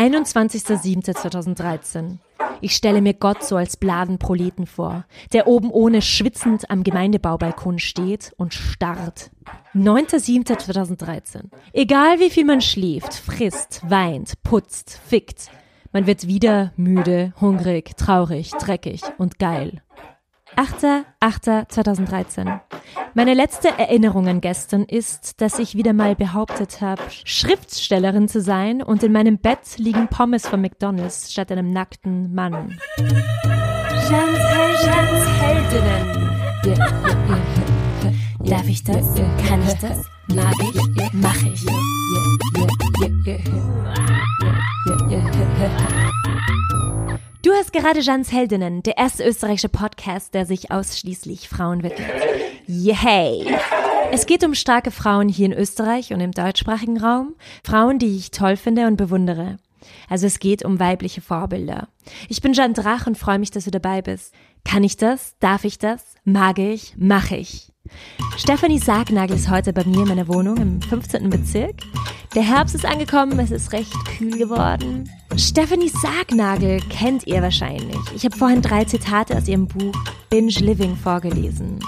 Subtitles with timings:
[0.00, 2.16] 21.07.2013.
[2.62, 7.78] Ich stelle mir Gott so als bladen Proleten vor, der oben ohne schwitzend am Gemeindebaubalkon
[7.78, 9.30] steht und starrt.
[9.74, 11.50] 9.07.2013.
[11.74, 15.50] Egal wie viel man schläft, frisst, weint, putzt, fickt.
[15.92, 19.82] Man wird wieder müde, hungrig, traurig, dreckig und geil.
[20.56, 22.60] 8.8.2013.
[23.14, 28.80] Meine letzte Erinnerung an gestern ist, dass ich wieder mal behauptet habe, Schriftstellerin zu sein
[28.82, 32.78] und in meinem Bett liegen Pommes von McDonalds statt einem nackten Mann.
[38.44, 39.14] Darf ich das?
[39.46, 40.04] Kann ich das?
[40.28, 40.80] Mag ich?
[41.12, 41.66] Mach ich?
[47.42, 52.10] Du hast gerade Jans Heldinnen, der erste österreichische Podcast, der sich ausschließlich Frauen widmet.
[52.66, 53.46] Yay!
[54.12, 57.34] Es geht um starke Frauen hier in Österreich und im deutschsprachigen Raum.
[57.64, 59.56] Frauen, die ich toll finde und bewundere.
[60.10, 61.88] Also es geht um weibliche Vorbilder.
[62.28, 64.34] Ich bin Jan Drach und freue mich, dass du dabei bist.
[64.66, 65.34] Kann ich das?
[65.38, 66.16] Darf ich das?
[66.24, 66.94] Mag ich?
[66.98, 67.72] Mach ich.
[68.36, 71.28] Stefanie Sargnagel ist heute bei mir in meiner Wohnung im 15.
[71.30, 71.74] Bezirk.
[72.34, 75.10] Der Herbst ist angekommen, es ist recht kühl geworden.
[75.36, 77.98] Stefanie Sargnagel kennt ihr wahrscheinlich.
[78.14, 79.94] Ich habe vorhin drei Zitate aus ihrem Buch
[80.30, 81.80] Binge Living vorgelesen.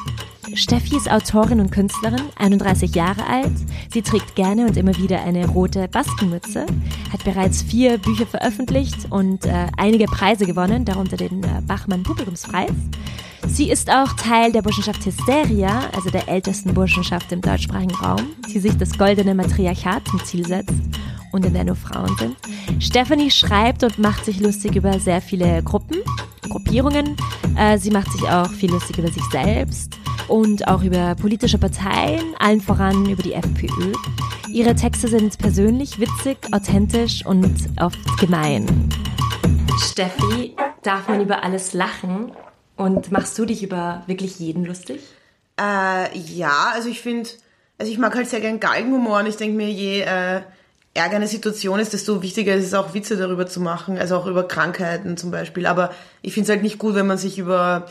[0.54, 3.52] Steffi ist Autorin und Künstlerin, 31 Jahre alt.
[3.92, 6.66] Sie trägt gerne und immer wieder eine rote Baskenmütze,
[7.12, 12.72] hat bereits vier Bücher veröffentlicht und äh, einige Preise gewonnen, darunter den äh, Bachmann Publikumspreis.
[13.48, 18.58] Sie ist auch Teil der Burschenschaft Hysteria, also der ältesten Burschenschaft im deutschsprachigen Raum, die
[18.58, 20.74] sich das goldene Matriarchat zum Ziel setzt
[21.32, 22.36] und in der nur Frauen sind.
[22.78, 25.98] Stephanie schreibt und macht sich lustig über sehr viele Gruppen,
[26.48, 27.16] Gruppierungen.
[27.56, 32.22] Äh, sie macht sich auch viel lustig über sich selbst und auch über politische Parteien,
[32.38, 33.92] allen voran über die FPÖ.
[34.50, 38.88] Ihre Texte sind persönlich, witzig, authentisch und oft gemein.
[39.78, 42.32] Steffi, darf man über alles lachen?
[42.82, 45.00] Und machst du dich über wirklich jeden lustig?
[45.58, 47.28] Äh, ja, also ich finde,
[47.78, 50.42] also ich mag halt sehr gern Galgenhumor und ich denke mir, je äh,
[50.94, 54.26] ärger eine Situation ist, desto wichtiger ist es auch Witze darüber zu machen, also auch
[54.26, 55.66] über Krankheiten zum Beispiel.
[55.66, 55.90] Aber
[56.22, 57.86] ich finde es halt nicht gut, wenn man sich über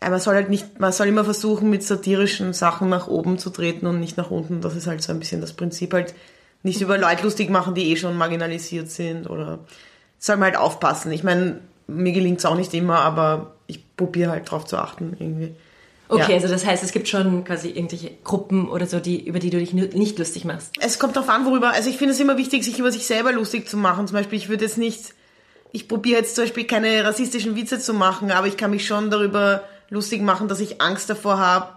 [0.00, 3.50] äh, man soll halt nicht, man soll immer versuchen, mit satirischen Sachen nach oben zu
[3.50, 4.60] treten und nicht nach unten.
[4.60, 6.14] Das ist halt so ein bisschen das Prinzip halt
[6.62, 9.60] nicht über Leute lustig machen, die eh schon marginalisiert sind oder
[10.18, 11.12] soll man halt aufpassen.
[11.12, 15.16] Ich meine, mir gelingt es auch nicht immer, aber ich probiere halt drauf zu achten
[15.18, 15.54] irgendwie.
[16.08, 16.36] Okay, ja.
[16.36, 19.58] also das heißt, es gibt schon quasi irgendwelche Gruppen oder so, die, über die du
[19.58, 20.74] dich nicht lustig machst.
[20.80, 21.70] Es kommt darauf an, worüber.
[21.70, 24.06] Also ich finde es immer wichtig, sich über sich selber lustig zu machen.
[24.06, 25.14] Zum Beispiel, ich würde jetzt nicht,
[25.72, 29.10] ich probiere jetzt zum Beispiel keine rassistischen Witze zu machen, aber ich kann mich schon
[29.10, 31.72] darüber lustig machen, dass ich Angst davor habe,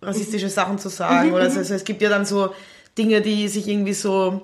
[0.00, 1.28] rassistische Sachen zu sagen.
[1.28, 1.54] Mhm, oder so.
[1.54, 1.58] Mhm.
[1.58, 2.54] also es gibt ja dann so
[2.96, 4.42] Dinge, die sich irgendwie so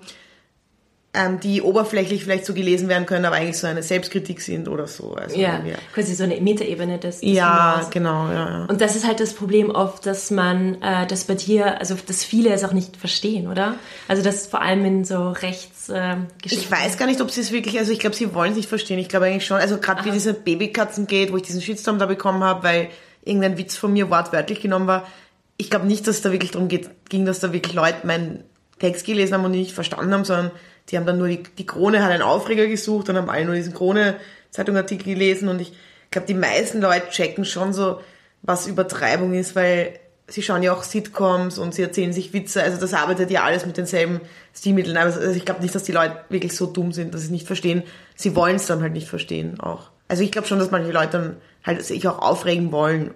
[1.13, 4.87] ähm, die oberflächlich vielleicht so gelesen werden können, aber eigentlich so eine Selbstkritik sind oder
[4.87, 5.15] so.
[5.15, 7.91] Also, ja, ja, quasi so eine Metaebene des, des Ja, Humors.
[7.91, 8.65] genau, ja, ja.
[8.67, 12.23] Und das ist halt das Problem oft, dass man, äh, dass bei dir, also dass
[12.23, 13.75] viele es auch nicht verstehen, oder?
[14.07, 17.51] Also das vor allem in so Rechts äh, Ich weiß gar nicht, ob sie es
[17.51, 19.01] wirklich, also ich glaube, sie wollen es nicht verstehen.
[19.01, 22.07] Ich glaube eigentlich schon, also gerade wie diese Babykatzen geht, wo ich diesen Shitstorm da
[22.07, 22.89] bekommen habe, weil
[23.25, 25.09] irgendein Witz von mir wortwörtlich genommen war.
[25.57, 28.45] Ich glaube nicht, dass es da wirklich darum geht, ging, dass da wirklich Leute meinen
[28.79, 30.53] Text gelesen haben und nicht verstanden haben, sondern
[30.91, 33.55] die haben dann nur die, die Krone hat einen Aufreger gesucht und haben alle nur
[33.55, 35.73] diesen Krone-Zeitungartikel gelesen und ich
[36.11, 38.01] glaube, die meisten Leute checken schon so,
[38.43, 42.81] was Übertreibung ist, weil sie schauen ja auch Sitcoms und sie erzählen sich Witze, also
[42.81, 44.21] das arbeitet ja alles mit denselben
[44.55, 44.97] Stilmitteln.
[44.97, 47.47] Also ich glaube nicht, dass die Leute wirklich so dumm sind, dass sie es nicht
[47.47, 47.83] verstehen.
[48.15, 49.91] Sie wollen es dann halt nicht verstehen auch.
[50.09, 53.13] Also ich glaube schon, dass manche Leute dann halt sich auch aufregen wollen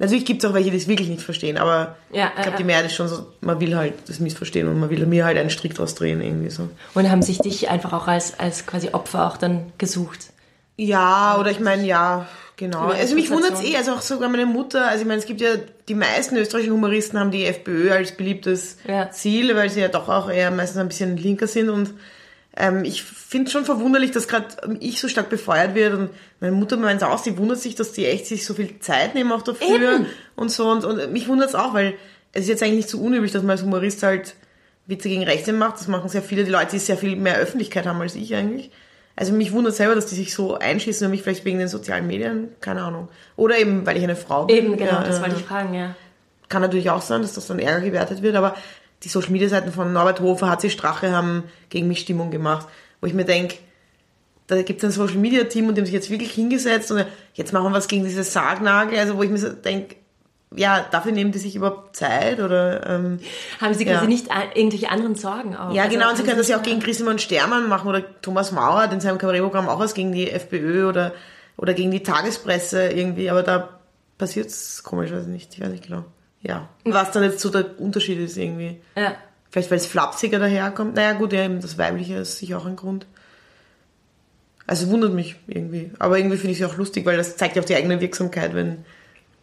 [0.00, 2.64] Natürlich gibt es auch welche, die es wirklich nicht verstehen, aber ja, ich glaube, die
[2.64, 5.50] Mehrheit ist schon so, man will halt das missverstehen und man will mir halt einen
[5.50, 6.70] Strick draus drehen irgendwie so.
[6.94, 10.30] Und haben sich dich einfach auch als, als quasi Opfer auch dann gesucht?
[10.78, 12.86] Ja, oder ich meine, ja, genau.
[12.86, 15.42] Also mich wundert es eh, also auch sogar meine Mutter, also ich meine, es gibt
[15.42, 15.50] ja,
[15.86, 19.10] die meisten österreichischen Humoristen haben die FPÖ als beliebtes ja.
[19.10, 21.92] Ziel, weil sie ja doch auch eher meistens ein bisschen linker sind und
[22.56, 24.46] ähm, ich finde schon verwunderlich, dass gerade
[24.80, 26.10] ich so stark befeuert wird und
[26.40, 29.32] meine Mutter meint auch, sie wundert sich, dass die echt sich so viel Zeit nehmen
[29.32, 30.06] auch dafür Eben.
[30.36, 31.94] und so und, und mich wundert es auch, weil
[32.32, 34.34] es ist jetzt eigentlich nicht so unüblich, dass man als Humorist halt
[34.86, 35.80] Witze gegen Rechte macht.
[35.80, 38.70] Das machen sehr viele, die Leute, die sehr viel mehr Öffentlichkeit haben als ich eigentlich.
[39.16, 42.06] Also mich wundert selber, dass die sich so einschießen und mich vielleicht wegen den sozialen
[42.06, 43.08] Medien, keine Ahnung.
[43.36, 44.56] Oder eben, weil ich eine Frau bin.
[44.56, 45.94] Eben, genau, ja, das wollte ich fragen, ja.
[46.48, 48.56] Kann natürlich auch sein, dass das dann Ärger gewertet wird, aber
[49.02, 52.66] die Social Media Seiten von Norbert Hofer, HC Strache haben gegen mich Stimmung gemacht,
[53.00, 53.56] wo ich mir denke,
[54.46, 57.06] da gibt es ein Social Media Team und die haben sich jetzt wirklich hingesetzt und
[57.34, 59.96] jetzt machen wir was gegen diese Sargnagel, also wo ich mir so denke,
[60.56, 63.20] ja, dafür nehmen die sich überhaupt Zeit oder ähm,
[63.60, 64.08] haben sie quasi ja.
[64.08, 65.72] nicht irgendwelche anderen Sorgen auch?
[65.72, 68.50] Ja, also genau, und sie können das ja auch gegen Christian Stermann machen oder Thomas
[68.50, 71.12] Maurer hat in seinem Kabarettprogramm auch was gegen die FPÖ oder,
[71.56, 73.80] oder gegen die Tagespresse irgendwie, aber da
[74.18, 76.04] passiert es komisch, weiß ich nicht, ich weiß nicht genau.
[76.42, 76.68] Ja.
[76.84, 78.80] Was dann jetzt so der Unterschied ist irgendwie.
[78.96, 79.14] Ja.
[79.50, 80.94] Vielleicht weil es flapsiger daherkommt.
[80.94, 83.06] Naja gut, ja, eben das Weibliche ist sicher auch ein Grund.
[84.66, 85.90] Also wundert mich irgendwie.
[85.98, 88.54] Aber irgendwie finde ich es auch lustig, weil das zeigt ja auch die eigene Wirksamkeit,
[88.54, 88.84] wenn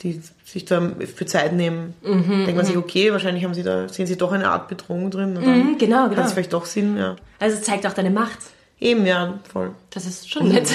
[0.01, 1.95] die sich da für Zeit nehmen.
[2.01, 2.81] Mhm, Denkt man sich, mhm.
[2.81, 5.33] okay, wahrscheinlich haben sie da, sehen sie doch eine Art Bedrohung drin.
[5.33, 6.17] Mhm, genau, genau.
[6.17, 7.15] Hat es vielleicht doch Sinn, ja.
[7.39, 8.37] Also es zeigt auch deine Macht.
[8.79, 9.71] Eben, ja, voll.
[9.89, 10.69] Das ist schon nett.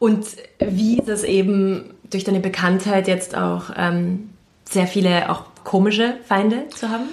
[0.00, 0.26] Und
[0.58, 4.30] wie das eben durch deine Bekanntheit jetzt auch ähm,
[4.64, 7.08] sehr viele auch komische Feinde zu haben?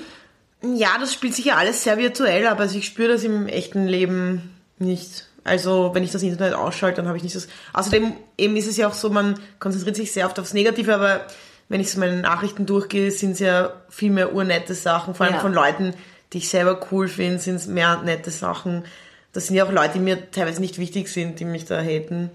[0.61, 3.85] Ja, das spielt sich ja alles sehr virtuell, aber also ich spüre das im echten
[3.85, 5.27] Leben nicht.
[5.43, 7.47] Also wenn ich das Internet ausschalte, dann habe ich nicht das.
[7.73, 11.27] Außerdem eben ist es ja auch so, man konzentriert sich sehr oft aufs Negative, aber
[11.69, 15.35] wenn ich so meine Nachrichten durchgehe, sind es ja viel mehr urnette Sachen, vor allem
[15.35, 15.41] ja.
[15.41, 15.93] von Leuten,
[16.33, 18.85] die ich selber cool finde, sind es mehr nette Sachen.
[19.33, 22.31] Das sind ja auch Leute, die mir teilweise nicht wichtig sind, die mich da haten,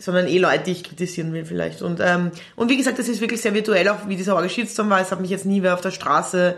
[0.00, 1.82] sondern eh Leute, die ich kritisieren will vielleicht.
[1.82, 5.00] Und, ähm, und wie gesagt, das ist wirklich sehr virtuell, auch wie dieser Orge-Shitstorm war.
[5.00, 6.56] Es hat mich jetzt nie wer auf der Straße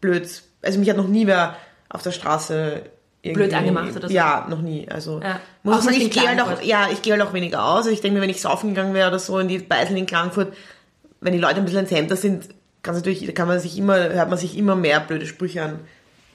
[0.00, 0.28] blöd,
[0.62, 1.56] also mich hat noch nie wer
[1.88, 2.82] auf der Straße
[3.22, 4.14] blöd angemacht oder so.
[4.14, 4.88] Ja, noch nie.
[4.88, 5.40] Also ja.
[5.62, 7.78] muss auch sagen, ich gehe halt auch, ja, ich gehe halt auch weniger aus.
[7.78, 10.06] Also ich denke mir, wenn ich saufen gegangen wäre oder so in die Beiseln in
[10.06, 10.54] Klagenfurt,
[11.20, 12.48] wenn die Leute ein bisschen entsämter sind,
[12.82, 15.80] ganz natürlich, kann man sich immer, hört man sich immer mehr blöde Sprüche an.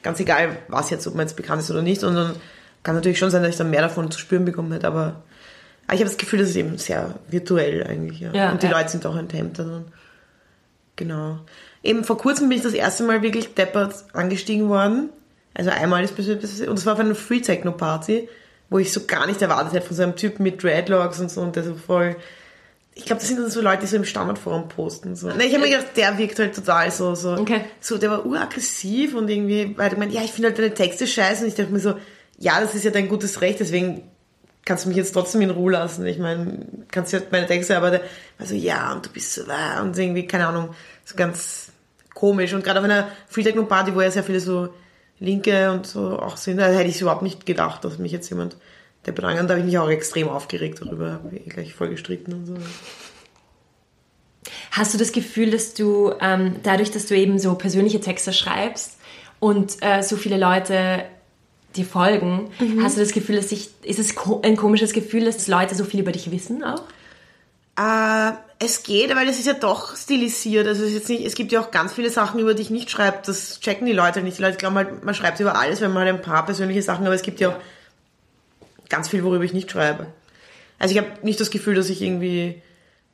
[0.04, 2.04] Ganz egal, was jetzt, ob man jetzt bekannt ist oder nicht.
[2.04, 2.36] Und dann
[2.84, 5.24] kann natürlich schon sein, dass ich dann mehr davon zu spüren bekommen hätte, aber,
[5.92, 8.22] aber ich habe das Gefühl, das ist eben sehr virtuell eigentlich.
[8.22, 8.34] Ja.
[8.34, 8.78] ja und die ja.
[8.78, 9.86] Leute sind auch enthemmter dann.
[10.96, 11.40] Genau.
[11.84, 15.10] Eben vor kurzem bin ich das erste Mal wirklich deppert angestiegen worden
[15.54, 18.30] also einmal ist passiert, und das war auf einer Free Techno Party,
[18.70, 21.42] wo ich so gar nicht erwartet hätte von so einem Typen mit Dreadlocks und so
[21.42, 22.16] und der so voll.
[22.94, 25.16] Ich glaube, das sind dann so Leute, die so im Standardforum posten.
[25.16, 25.30] So.
[25.30, 27.34] Nee, ich habe mir gedacht, der wirkt halt total so, so.
[27.34, 27.62] Okay.
[27.80, 31.08] So, der war uraggressiv und irgendwie, weil ich meine, ja, ich finde halt deine Texte
[31.08, 31.96] scheiße und ich dachte mir so,
[32.38, 34.04] ja, das ist ja dein gutes Recht, deswegen
[34.66, 36.06] kannst du mich jetzt trotzdem in Ruhe lassen.
[36.06, 38.02] Ich meine, kannst du ja meine Texte, aber der
[38.38, 40.70] war so, ja, und du bist so, da und irgendwie, keine Ahnung,
[41.06, 41.72] so ganz
[42.14, 42.54] komisch.
[42.54, 44.74] Und gerade auf einer Free Techno Party, wo ja sehr viele so
[45.20, 48.58] Linke und so auch sind, da hätte ich überhaupt nicht gedacht, dass mich jetzt jemand
[49.06, 49.38] der belangt.
[49.50, 52.58] Da habe ich mich auch extrem aufgeregt darüber, habe ich gleich voll gestritten und so.
[54.72, 58.98] Hast du das Gefühl, dass du ähm, dadurch, dass du eben so persönliche Texte schreibst
[59.40, 61.04] und äh, so viele Leute
[61.76, 62.84] dir folgen, mhm.
[62.84, 66.00] hast du das Gefühl, dass sich, ist es ein komisches Gefühl, dass Leute so viel
[66.00, 66.84] über dich wissen auch?
[67.78, 70.68] Äh, es geht, weil es ist ja doch stilisiert.
[70.68, 72.70] Also es, ist jetzt nicht, es gibt ja auch ganz viele Sachen, über die ich
[72.70, 73.20] nicht schreibe.
[73.26, 74.38] Das checken die Leute nicht.
[74.38, 77.06] Die Leute glauben halt, man schreibt über alles, wenn man halt ein paar persönliche Sachen,
[77.06, 77.56] aber es gibt ja auch
[78.90, 80.08] ganz viel, worüber ich nicht schreibe.
[80.78, 82.62] Also ich habe nicht das Gefühl, dass ich irgendwie,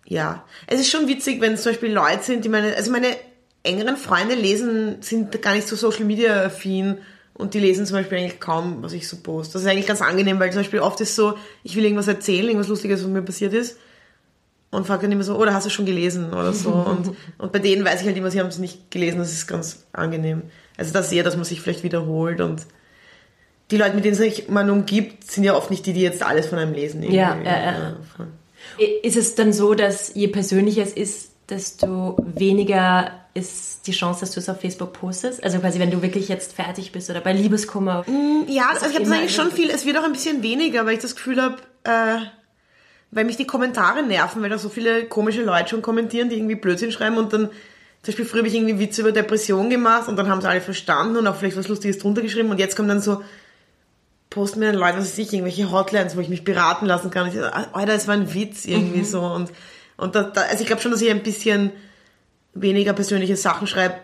[0.05, 0.43] ja.
[0.65, 3.15] Es ist schon witzig, wenn es zum Beispiel Leute sind, die meine, also meine
[3.63, 6.97] engeren Freunde lesen, sind gar nicht so Social Media affin
[7.37, 9.53] und die lesen zum Beispiel eigentlich kaum, was ich so poste.
[9.53, 12.47] Das ist eigentlich ganz angenehm, weil zum Beispiel oft ist so, ich will irgendwas erzählen,
[12.47, 13.77] irgendwas Lustiges, was mir passiert ist
[14.71, 16.71] und fragt dann immer so, oder hast du schon gelesen oder so.
[16.71, 19.47] Und, und bei denen weiß ich halt immer, sie haben es nicht gelesen, das ist
[19.47, 20.43] ganz angenehm.
[20.77, 22.65] Also das eher, dass man sich vielleicht wiederholt und
[23.69, 26.47] die Leute, mit denen sich man umgibt, sind ja oft nicht die, die jetzt alles
[26.47, 27.03] von einem lesen.
[27.03, 27.17] Irgendwie.
[27.17, 28.87] Ja, ja, ja.
[29.03, 34.31] Ist es dann so, dass je persönlicher es ist, desto weniger ist die Chance, dass
[34.31, 35.43] du es auf Facebook postest?
[35.43, 38.03] Also quasi, wenn du wirklich jetzt fertig bist oder bei Liebeskummer?
[38.07, 40.85] Mm, ja, also ich habe das eigentlich schon viel, es wird auch ein bisschen weniger,
[40.85, 42.17] weil ich das Gefühl habe, äh,
[43.11, 46.55] weil mich die Kommentare nerven, weil da so viele komische Leute schon kommentieren, die irgendwie
[46.55, 47.49] Blödsinn schreiben und dann,
[48.01, 50.61] zum Beispiel früher habe ich irgendwie Witze über Depression gemacht und dann haben sie alle
[50.61, 53.21] verstanden und auch vielleicht was Lustiges drunter geschrieben und jetzt kommen dann so,
[54.29, 57.29] posten mir dann Leute, was weiß ich, irgendwelche Hotlines, wo ich mich beraten lassen kann.
[57.29, 59.05] Und ich Alter, das war ein Witz irgendwie mhm.
[59.05, 59.51] so und,
[59.97, 61.71] und da, da, also ich glaube schon, dass ich ein bisschen
[62.53, 63.95] weniger persönliche Sachen schreibe,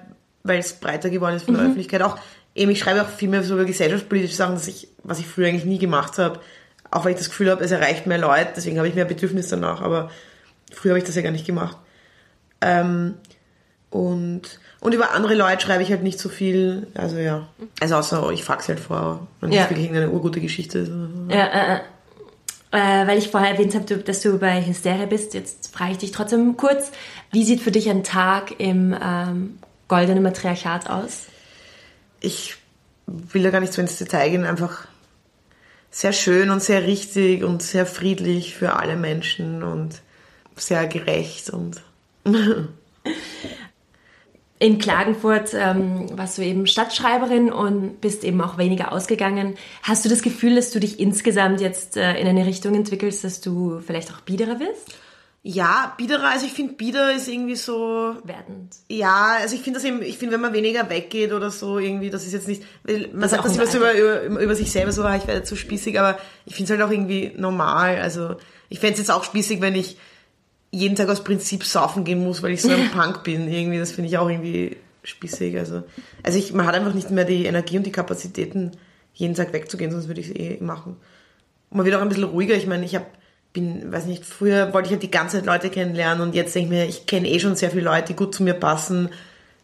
[0.44, 1.70] weil es breiter geworden ist von der mhm.
[1.70, 2.02] Öffentlichkeit.
[2.02, 2.18] Auch
[2.56, 5.66] eben, ich schreibe auch viel mehr so über gesellschaftspolitische Sachen, ich, was ich früher eigentlich
[5.66, 6.40] nie gemacht habe
[6.94, 9.50] auch weil ich das Gefühl habe, es erreicht mehr Leute, deswegen habe ich mehr Bedürfnis
[9.50, 10.12] danach, aber
[10.72, 11.78] früher habe ich das ja gar nicht gemacht.
[12.62, 13.16] Ähm,
[13.90, 17.48] und, und über andere Leute schreibe ich halt nicht so viel, also ja,
[17.80, 19.64] also außer ich fax halt vor, wenn ja.
[19.64, 20.92] es wirklich eine urgute Geschichte ist.
[21.30, 21.80] Ja, äh, äh,
[22.74, 26.12] äh, weil ich vorher erwähnt habe, dass du bei Hysteria bist, jetzt frage ich dich
[26.12, 26.92] trotzdem kurz,
[27.32, 31.28] wie sieht für dich ein Tag im ähm, goldenen Matriarchat aus?
[32.20, 32.56] Ich
[33.06, 34.88] will da gar nicht so ins Detail gehen, einfach
[35.92, 40.02] sehr schön und sehr richtig und sehr friedlich für alle Menschen und
[40.56, 41.80] sehr gerecht und
[44.64, 49.56] in Klagenfurt ähm, warst du eben Stadtschreiberin und bist eben auch weniger ausgegangen.
[49.82, 53.42] Hast du das Gefühl, dass du dich insgesamt jetzt äh, in eine Richtung entwickelst, dass
[53.42, 54.96] du vielleicht auch biederer wirst?
[55.42, 58.74] Ja, biederer, also ich finde, bieder ist irgendwie so, Werdend.
[58.88, 62.10] ja, also ich finde das eben, ich finde, wenn man weniger weggeht oder so, irgendwie,
[62.10, 64.94] das ist jetzt nicht, man Das sagt das immer so über, über, über sich selber
[64.94, 68.38] so, ah, ich werde zu spießig, aber ich finde es halt auch irgendwie normal, also
[68.70, 69.98] ich fände es jetzt auch spießig, wenn ich
[70.74, 73.92] jeden Tag aus Prinzip saufen gehen muss, weil ich so ein Punk bin, irgendwie, das
[73.92, 75.84] finde ich auch irgendwie spießig, also,
[76.24, 78.72] also ich, man hat einfach nicht mehr die Energie und die Kapazitäten,
[79.14, 80.98] jeden Tag wegzugehen, sonst würde ich es eh machen.
[81.70, 82.56] Und man wird auch ein bisschen ruhiger.
[82.56, 83.06] Ich meine, ich habe
[83.54, 86.66] bin, weiß nicht, früher wollte ich halt die ganze Zeit Leute kennenlernen und jetzt denke
[86.66, 89.10] ich mir, ich kenne eh schon sehr viele Leute, die gut zu mir passen.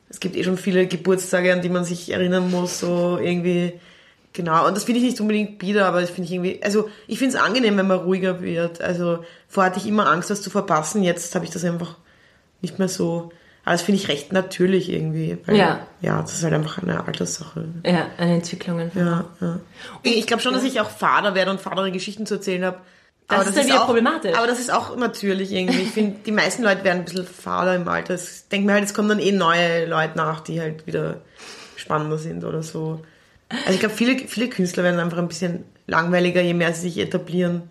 [0.09, 3.73] Es gibt eh schon viele Geburtstage, an die man sich erinnern muss, so irgendwie.
[4.39, 7.19] Genau, und das finde ich nicht unbedingt bieder, aber das finde ich irgendwie, also ich
[7.19, 8.79] finde es angenehm, wenn man ruhiger wird.
[8.79, 11.97] Also vorher hatte ich immer Angst, das zu verpassen, jetzt habe ich das einfach
[12.61, 13.33] nicht mehr so.
[13.65, 15.37] Aber das finde ich recht natürlich irgendwie.
[15.45, 15.85] Weil, Ja.
[15.99, 17.65] Ja, das ist halt einfach eine Alterssache.
[17.85, 19.01] Ja, eine Entwicklung einfach.
[19.01, 19.59] Ja, ja.
[20.03, 22.77] Ich glaube schon, dass ich auch Vater werde und vadere Geschichten zu erzählen habe.
[23.27, 24.37] Das ist dann wieder auch, problematisch.
[24.37, 25.81] Aber das ist auch natürlich irgendwie.
[25.81, 28.15] Ich finde, die meisten Leute werden ein bisschen fader im Alter.
[28.15, 31.19] Ich denke mir halt, es kommen dann eh neue Leute nach, die halt wieder
[31.75, 33.01] spannender sind oder so.
[33.49, 36.99] Also ich glaube, viele, viele Künstler werden einfach ein bisschen langweiliger, je mehr sie sich
[36.99, 37.63] etablieren.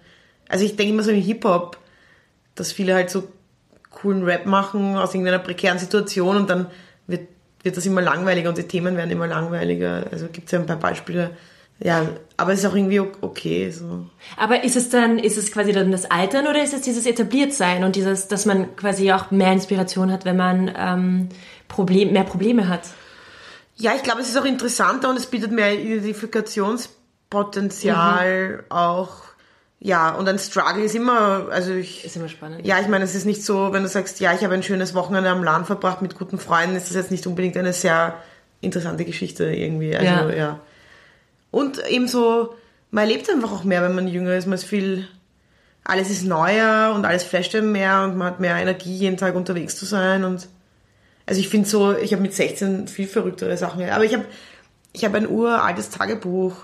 [0.48, 1.78] Also ich denke immer so im Hip-Hop,
[2.54, 3.28] dass viele halt so
[3.90, 6.66] coolen Rap machen aus irgendeiner prekären Situation und dann
[7.06, 7.28] wird,
[7.62, 10.06] wird das immer langweiliger und die Themen werden immer langweiliger.
[10.10, 11.30] Also gibt es ja ein paar Beispiele.
[11.80, 13.70] Ja, aber es ist auch irgendwie okay.
[13.70, 14.06] So.
[14.36, 17.84] Aber ist es dann, ist es quasi dann das Altern oder ist es dieses Etabliertsein
[17.84, 21.28] und dieses, dass man quasi auch mehr Inspiration hat, wenn man ähm,
[21.68, 22.82] Problem, mehr Probleme hat?
[23.80, 29.22] Ja, ich glaube, es ist auch interessanter und es bietet mehr Identifikationspotenzial auch.
[29.80, 32.66] Ja, und ein Struggle ist immer, also ich, Ist immer spannend.
[32.66, 34.92] ja, ich meine, es ist nicht so, wenn du sagst, ja, ich habe ein schönes
[34.94, 38.14] Wochenende am Land verbracht mit guten Freunden, ist das jetzt nicht unbedingt eine sehr
[38.60, 39.94] interessante Geschichte irgendwie.
[39.94, 40.30] Also, Ja.
[40.30, 40.60] ja.
[41.52, 42.56] Und eben so,
[42.90, 44.46] man erlebt einfach auch mehr, wenn man jünger ist.
[44.46, 45.06] Man ist viel,
[45.84, 49.36] alles ist neuer und alles flasht einem mehr und man hat mehr Energie, jeden Tag
[49.36, 50.48] unterwegs zu sein und
[51.28, 53.86] also ich finde so, ich habe mit 16 viel verrücktere Sachen.
[53.90, 54.24] Aber ich habe
[54.94, 56.54] ich hab ein uraltes Tagebuch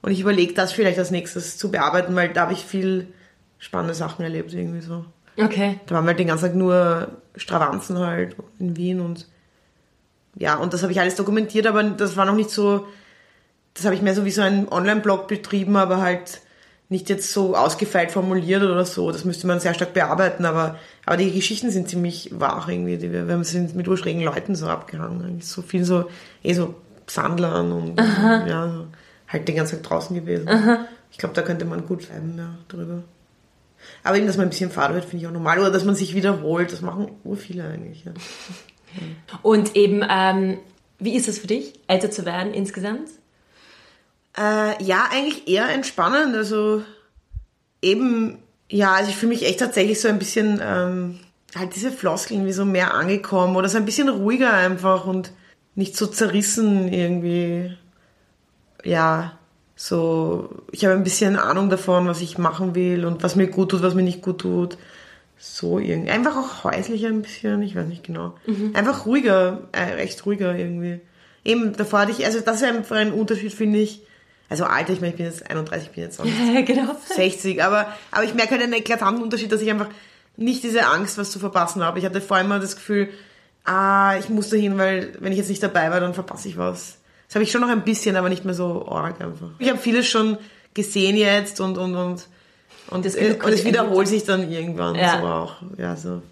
[0.00, 3.08] und ich überlege das vielleicht als nächstes zu bearbeiten, weil da habe ich viel
[3.58, 5.04] spannende Sachen erlebt irgendwie so.
[5.36, 5.80] Okay.
[5.86, 9.28] Da waren wir halt den ganzen Tag nur Stravanzen halt in Wien und
[10.38, 12.86] ja, und das habe ich alles dokumentiert, aber das war noch nicht so,
[13.74, 16.40] das habe ich mehr so wie so einen Online-Blog betrieben, aber halt
[16.88, 19.10] nicht jetzt so ausgefeilt formuliert oder so.
[19.10, 22.96] Das müsste man sehr stark bearbeiten, aber, aber die Geschichten sind ziemlich wahr irgendwie.
[22.96, 25.40] Die, wir, wir sind mit urschrägen Leuten so abgehangen.
[25.40, 26.08] So viel so,
[26.42, 26.74] eh so
[27.08, 28.86] Sandlern und ja, so,
[29.28, 30.48] halt den ganzen Tag draußen gewesen.
[31.10, 33.02] Ich glaube, da könnte man gut schreiben, ja, drüber.
[34.02, 35.58] Aber eben, dass man ein bisschen fad wird, finde ich auch normal.
[35.58, 38.04] Oder dass man sich wiederholt, das machen ur viele eigentlich.
[38.04, 38.12] Ja.
[39.42, 40.58] Und eben, ähm,
[40.98, 43.08] wie ist es für dich, älter zu werden insgesamt?
[44.38, 46.36] Äh, ja, eigentlich eher entspannend.
[46.36, 46.82] Also
[47.82, 48.38] eben,
[48.70, 51.20] ja, also ich fühle mich echt tatsächlich so ein bisschen, ähm,
[51.54, 55.32] halt diese Floskeln wie so mehr angekommen oder so ein bisschen ruhiger einfach und
[55.74, 57.76] nicht so zerrissen irgendwie.
[58.84, 59.38] Ja,
[59.74, 63.70] so, ich habe ein bisschen Ahnung davon, was ich machen will und was mir gut
[63.70, 64.78] tut, was mir nicht gut tut.
[65.38, 66.10] So irgendwie.
[66.10, 68.34] Einfach auch häuslicher ein bisschen, ich weiß nicht genau.
[68.74, 71.00] Einfach ruhiger, äh, echt ruhiger irgendwie.
[71.44, 74.02] Eben, davor hatte ich, also das ist einfach ein Unterschied, finde ich.
[74.48, 76.94] Also Alter, ich meine, ich bin jetzt 31, ich bin jetzt auch nicht genau.
[77.04, 79.88] 60, aber, aber ich merke halt einen eklatanten Unterschied, dass ich einfach
[80.36, 81.98] nicht diese Angst, was zu verpassen habe.
[81.98, 83.08] Ich hatte vorher immer das Gefühl,
[83.64, 86.56] ah, ich muss da hin, weil wenn ich jetzt nicht dabei war, dann verpasse ich
[86.56, 86.98] was.
[87.26, 89.48] Das habe ich schon noch ein bisschen, aber nicht mehr so arg einfach.
[89.58, 90.38] Ich habe vieles schon
[90.74, 92.28] gesehen jetzt und, und, und,
[92.88, 95.20] und, Das das, und kommt es wiederholt sich dann irgendwann Ja.
[95.20, 95.54] so auch.
[95.78, 96.22] Ja, so.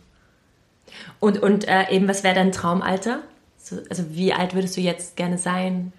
[1.19, 3.21] Und, und äh, eben, was wäre dein Traumalter?
[3.59, 5.93] So, also wie alt würdest du jetzt gerne sein?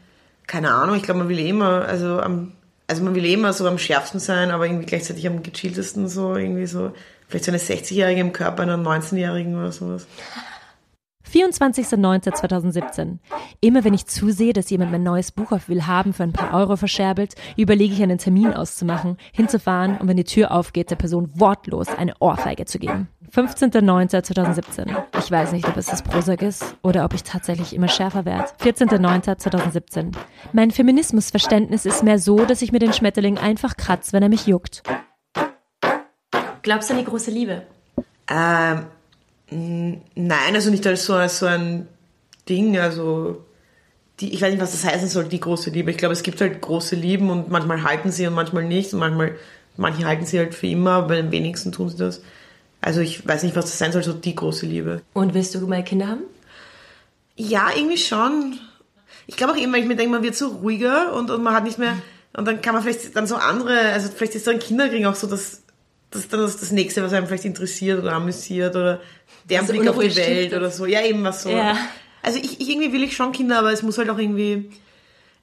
[0.47, 2.53] Keine Ahnung, ich glaube, man will eh immer, also am,
[2.87, 6.35] also man will eh immer so am schärfsten sein, aber irgendwie gleichzeitig am gechilltesten so,
[6.35, 6.91] irgendwie so,
[7.27, 10.07] vielleicht so eine 60-Jährige im Körper einer 19-Jährigen oder sowas.
[11.35, 13.17] 24.09.2017.
[13.59, 16.77] Immer wenn ich zusehe, dass jemand mein neues Buch auf Willhaben für ein paar Euro
[16.77, 21.89] verscherbelt, überlege ich einen Termin auszumachen, hinzufahren und wenn die Tür aufgeht, der Person wortlos
[21.89, 23.09] eine Ohrfeige zu geben.
[23.33, 24.95] 15.09.2017.
[25.19, 28.45] Ich weiß nicht, ob es das Prozac ist oder ob ich tatsächlich immer schärfer werde.
[28.61, 30.15] 14.09.2017.
[30.53, 34.47] Mein Feminismusverständnis ist mehr so, dass ich mir den Schmetterling einfach kratze, wenn er mich
[34.47, 34.83] juckt.
[36.61, 37.63] Glaubst du an die große Liebe?
[38.29, 38.85] Ähm,
[39.49, 41.87] nein, also nicht als so, als so ein
[42.47, 43.45] Ding, also
[44.19, 45.91] die, ich weiß nicht, was das heißen soll, die große Liebe.
[45.91, 48.99] Ich glaube, es gibt halt große Lieben und manchmal halten sie und manchmal nicht und
[48.99, 49.35] manchmal,
[49.77, 52.21] manche halten sie halt für immer, aber bei den wenigsten tun sie das.
[52.81, 55.01] Also ich weiß nicht, was das sein soll, so die große Liebe.
[55.13, 56.21] Und willst du mal Kinder haben?
[57.35, 58.57] Ja, irgendwie schon.
[59.27, 61.53] Ich glaube auch eben, weil ich mir denke, man wird so ruhiger und, und man
[61.53, 61.97] hat nicht mehr,
[62.37, 65.15] und dann kann man vielleicht dann so andere, also vielleicht ist so ein Kinderkrieg auch
[65.15, 65.63] so das,
[66.15, 69.01] das ist dann das, das nächste, was einem vielleicht interessiert oder amüsiert oder
[69.49, 70.85] der Also Blick auf die Welt oder so.
[70.85, 71.49] Ja, eben was so.
[71.49, 71.77] Ja.
[72.21, 74.71] Also ich, ich irgendwie will ich schon Kinder, aber es muss halt auch irgendwie.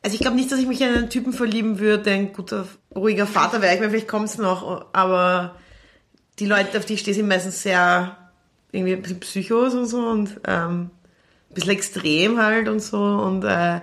[0.03, 2.67] Also ich glaube nicht, dass ich mich in einen Typen verlieben würde, der ein guter,
[2.95, 3.75] ruhiger Vater wäre.
[3.75, 5.57] Ich meine, vielleicht kommt es noch, aber
[6.41, 8.17] die Leute, auf die ich stehe, sind meistens sehr
[8.73, 10.91] irgendwie ein bisschen Psychos und so und ähm,
[11.51, 12.99] ein bisschen extrem halt und so.
[12.99, 13.81] Und äh,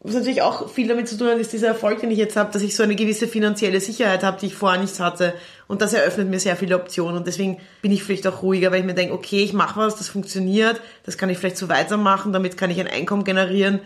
[0.00, 2.52] was natürlich auch viel damit zu tun hat, ist dieser Erfolg, den ich jetzt habe,
[2.52, 5.34] dass ich so eine gewisse finanzielle Sicherheit habe, die ich vorher nicht hatte.
[5.66, 7.16] Und das eröffnet mir sehr viele Optionen.
[7.16, 9.96] Und deswegen bin ich vielleicht auch ruhiger, weil ich mir denke, okay, ich mache was,
[9.96, 13.80] das funktioniert, das kann ich vielleicht so weitermachen, damit kann ich ein Einkommen generieren.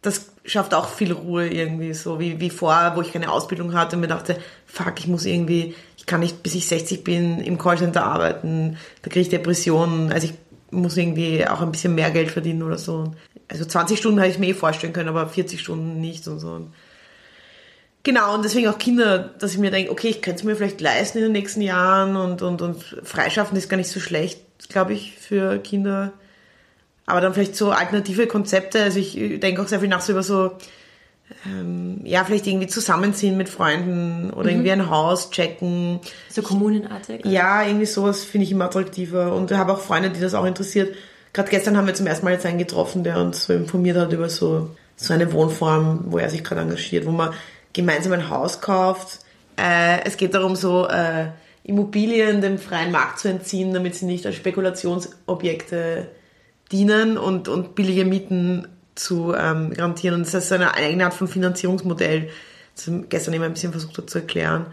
[0.00, 3.96] Das schafft auch viel Ruhe irgendwie, so wie, wie vorher, wo ich keine Ausbildung hatte
[3.96, 7.58] und mir dachte, fuck, ich muss irgendwie, ich kann nicht, bis ich 60 bin, im
[7.58, 10.10] Callcenter arbeiten, da kriege ich Depressionen.
[10.10, 10.34] Also ich
[10.70, 13.12] muss irgendwie auch ein bisschen mehr Geld verdienen oder so.
[13.48, 16.68] Also 20 Stunden hätte ich mir eh vorstellen können, aber 40 Stunden nicht und so.
[18.02, 20.80] Genau, und deswegen auch Kinder, dass ich mir denke, okay, ich könnte es mir vielleicht
[20.80, 24.94] leisten in den nächsten Jahren und, und, und freischaffen ist gar nicht so schlecht, glaube
[24.94, 26.12] ich, für Kinder.
[27.04, 28.82] Aber dann vielleicht so alternative Konzepte.
[28.82, 30.52] Also ich denke auch sehr viel nach so über so,
[31.46, 36.00] ähm, ja, vielleicht irgendwie zusammenziehen mit Freunden oder irgendwie ein Haus checken.
[36.28, 37.24] So kommunenartig?
[37.24, 39.34] Ja, irgendwie sowas finde ich immer attraktiver.
[39.34, 40.94] Und ich habe auch Freunde, die das auch interessiert.
[41.32, 44.12] Gerade gestern haben wir zum ersten Mal jetzt einen getroffen, der uns so informiert hat
[44.12, 47.32] über so, so eine Wohnform, wo er sich gerade engagiert, wo man
[47.72, 49.20] gemeinsam ein Haus kauft.
[49.56, 51.28] Äh, es geht darum, so äh,
[51.62, 56.08] Immobilien dem freien Markt zu entziehen, damit sie nicht als Spekulationsobjekte
[56.72, 60.16] dienen und, und billige Mieten zu ähm, garantieren.
[60.16, 62.30] Und das ist so eine eigene Art von Finanzierungsmodell.
[62.74, 64.66] Das wir gestern eben ein bisschen versucht hat zu erklären.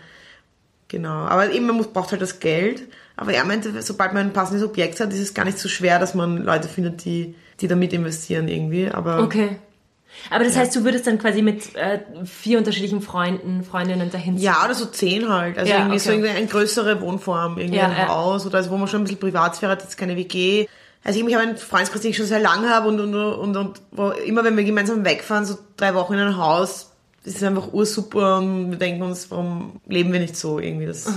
[0.88, 1.10] Genau.
[1.10, 2.84] Aber eben, man muss, braucht halt das Geld.
[3.16, 6.00] Aber er meinte, sobald man ein passendes Objekt hat, ist es gar nicht so schwer,
[6.00, 8.90] dass man Leute findet, die, die damit investieren irgendwie.
[8.90, 9.58] Aber Okay.
[10.30, 14.64] Aber das heißt, du würdest dann quasi mit äh, vier unterschiedlichen Freunden, Freundinnen dahin ja,
[14.66, 15.58] oder so zehn halt.
[15.58, 16.20] Also Ja, irgendwie so okay.
[16.20, 18.08] irgendwie eine größere Wohnform, irgendwie Ja, ein ja.
[18.08, 20.68] Haus oder also wo man schon ein bisschen Privatsphäre hat, jetzt keine WG.
[21.08, 23.82] Also ich habe einen Freundeskreis, den ich schon sehr lange habe und, und, und, und
[23.92, 26.92] wo immer wenn wir gemeinsam wegfahren, so drei Wochen in ein Haus,
[27.24, 31.10] ist einfach ursuper und wir denken uns, warum leben wir nicht so irgendwie das.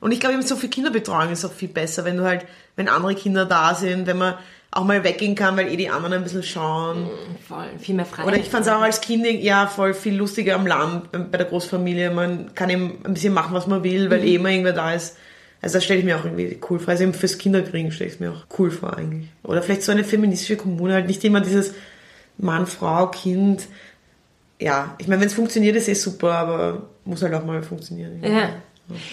[0.00, 2.44] Und ich glaube eben so für Kinderbetreuung ist auch viel besser, wenn du halt,
[2.76, 4.34] wenn andere Kinder da sind, wenn man
[4.70, 7.08] auch mal weggehen kann, weil eh die anderen ein bisschen schauen.
[7.48, 8.26] Voll, viel mehr Freiheit.
[8.26, 11.38] Oder ich fand es auch als Kind ja voll viel lustiger am Land, bei bei
[11.38, 12.10] der Großfamilie.
[12.10, 15.16] Man kann eben ein bisschen machen, was man will, weil eh immer irgendwer da ist.
[15.60, 16.90] Also das stelle ich mir auch irgendwie cool vor.
[16.90, 19.28] Also eben fürs Kinderkriegen stelle ich es mir auch cool vor eigentlich.
[19.42, 21.74] Oder vielleicht so eine feministische Kommune, halt nicht immer dieses
[22.38, 23.66] Mann, Frau, Kind.
[24.60, 28.22] Ja, ich meine, wenn es funktioniert, ist eh super, aber muss halt auch mal funktionieren.
[28.22, 28.50] Ja.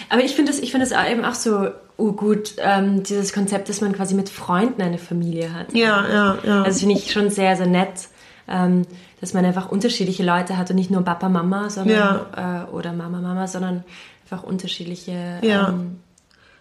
[0.08, 3.80] Aber ich finde ich finde es eben auch so uh, gut, ähm, dieses Konzept, dass
[3.80, 5.72] man quasi mit Freunden eine Familie hat.
[5.74, 6.62] Ja, ja, ja.
[6.62, 8.08] Also finde ich schon sehr, sehr nett,
[8.48, 8.86] ähm,
[9.20, 13.20] dass man einfach unterschiedliche Leute hat und nicht nur Papa, Mama, sondern äh, oder Mama,
[13.20, 13.84] Mama, sondern
[14.24, 15.40] einfach unterschiedliche.
[15.42, 15.68] Ja.
[15.68, 15.98] Ähm,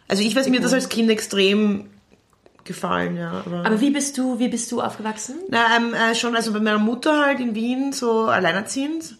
[0.08, 1.90] Also ich weiß, mir das als Kind extrem
[2.64, 3.44] gefallen, ja.
[3.46, 5.36] Aber, aber wie bist du, wie bist du aufgewachsen?
[5.50, 9.16] Na, ähm, äh, schon, also bei meiner Mutter halt in Wien, so alleinerziehend.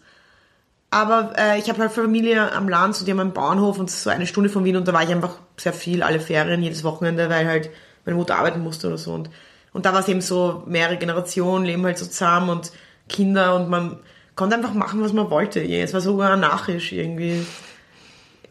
[0.90, 4.10] Aber äh, ich habe halt Familie am Land, so die haben einen Bauernhof und so
[4.10, 7.28] eine Stunde von Wien und da war ich einfach sehr viel, alle Ferien, jedes Wochenende,
[7.28, 7.70] weil halt
[8.04, 9.12] meine Mutter arbeiten musste oder so.
[9.12, 9.30] Und,
[9.72, 12.72] und da war es eben so, mehrere Generationen leben halt so zusammen und
[13.08, 13.98] Kinder und man
[14.36, 15.60] konnte einfach machen, was man wollte.
[15.60, 17.46] Es war sogar anarchisch irgendwie.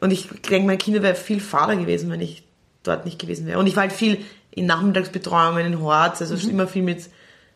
[0.05, 2.43] Und ich denke, mein Kinder wäre viel fader gewesen, wenn ich
[2.83, 3.57] dort nicht gewesen wäre.
[3.57, 4.19] Und ich war halt viel
[4.51, 7.09] in Nachmittagsbetreuungen in Horts, also immer viel mit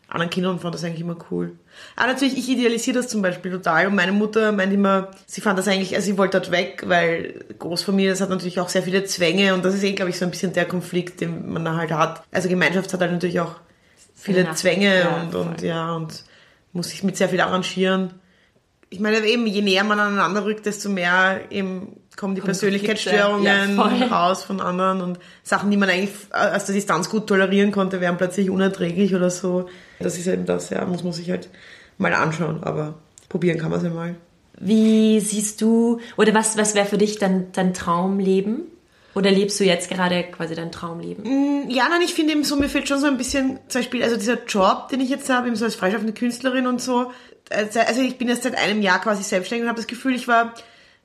[0.08, 1.52] anderen Kindern und fand das eigentlich immer cool.
[1.94, 3.86] Aber natürlich, ich idealisiere das zum Beispiel total.
[3.86, 7.44] Und meine Mutter meint immer, sie fand das eigentlich, also sie wollte dort weg, weil
[7.56, 10.24] Großfamilie, das hat natürlich auch sehr viele Zwänge und das ist eh, glaube ich, so
[10.24, 12.24] ein bisschen der Konflikt, den man da halt hat.
[12.32, 13.54] Also Gemeinschaft hat halt natürlich auch
[14.16, 15.68] viele Ja, Zwänge ja, und, und voll.
[15.68, 16.24] ja, und
[16.72, 18.10] muss sich mit sehr viel arrangieren.
[18.90, 24.06] Ich meine, eben, je näher man aneinander rückt, desto mehr eben kommen die Persönlichkeitsstörungen ja,
[24.06, 28.18] raus von anderen und Sachen, die man eigentlich aus der Distanz gut tolerieren konnte, werden
[28.18, 29.70] plötzlich unerträglich oder so.
[30.00, 31.48] Das ist eben das, ja, muss man sich halt
[31.96, 32.94] mal anschauen, aber
[33.30, 34.16] probieren kann man es ja mal.
[34.58, 38.64] Wie siehst du, oder was, was wäre für dich dein, dein Traumleben?
[39.14, 41.70] Oder lebst du jetzt gerade quasi dein Traumleben?
[41.70, 44.16] Ja, nein, ich finde eben so, mir fehlt schon so ein bisschen, zum Beispiel, also
[44.16, 47.10] dieser Job, den ich jetzt habe, eben so als freischaffende Künstlerin und so.
[47.50, 50.54] Also ich bin jetzt seit einem Jahr quasi selbstständig und habe das Gefühl, ich war,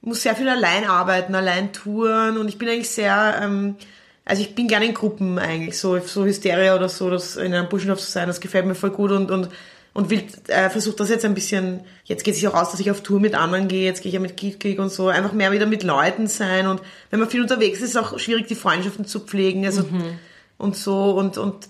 [0.05, 3.75] muss sehr viel allein arbeiten, allein touren und ich bin eigentlich sehr, ähm,
[4.23, 7.69] also ich bin gerne in Gruppen eigentlich, so, so Hysteria oder so, das in einem
[7.69, 9.49] Burschenschaft zu sein, das gefällt mir voll gut und, und,
[9.93, 12.79] und will, äh, versuche das jetzt ein bisschen, jetzt geht es sich auch aus, dass
[12.79, 15.33] ich auf Tour mit anderen gehe, jetzt gehe ich ja mit Geek und so, einfach
[15.33, 18.47] mehr wieder mit Leuten sein und wenn man viel unterwegs ist, ist es auch schwierig,
[18.47, 19.85] die Freundschaften zu pflegen, also,
[20.57, 21.67] und so und, und,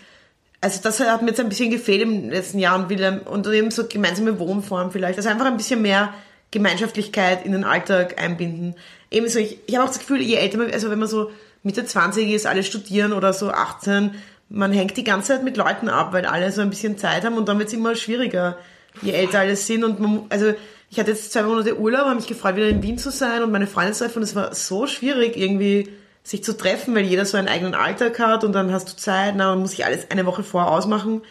[0.62, 3.72] also das hat mir jetzt ein bisschen gefehlt im letzten Jahr und, will, und eben
[3.72, 6.14] so gemeinsame Wohnform vielleicht, also einfach ein bisschen mehr
[6.52, 8.76] Gemeinschaftlichkeit in den Alltag einbinden.
[9.12, 11.32] Ebenso, ich, ich habe auch das Gefühl, je älter man, also wenn man so
[11.64, 14.12] Mitte 20 ist, alle studieren oder so 18,
[14.50, 17.38] man hängt die ganze Zeit mit Leuten ab, weil alle so ein bisschen Zeit haben
[17.38, 18.58] und dann wird es immer schwieriger,
[19.02, 19.84] je älter alle sind.
[19.84, 20.54] Und man, also
[20.90, 23.52] ich hatte jetzt zwei Monate Urlaub, habe mich gefreut, wieder in Wien zu sein und
[23.52, 25.90] meine Freunde zu treffen und es war so schwierig, irgendwie
[26.24, 29.36] sich zu treffen, weil jeder so einen eigenen Alltag hat und dann hast du Zeit,
[29.36, 31.22] na, man muss sich alles eine Woche vorher ausmachen.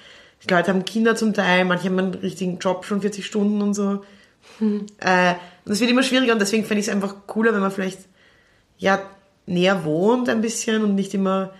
[0.43, 3.75] Die Leute haben Kinder zum Teil, manche haben einen richtigen Job schon 40 Stunden und
[3.75, 4.05] so.
[4.59, 4.87] Hm.
[4.99, 8.01] Äh, das wird immer schwieriger und deswegen fände ich es einfach cooler, wenn man vielleicht
[8.79, 9.01] ja
[9.47, 11.53] näher wohnt ein bisschen und nicht immer,